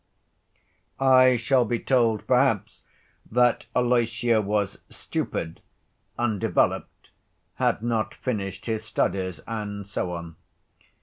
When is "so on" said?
9.85-10.37